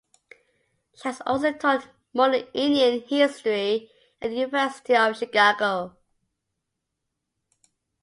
[0.95, 3.87] She has also taught modern Indian History
[4.19, 5.95] at the University of Chicago.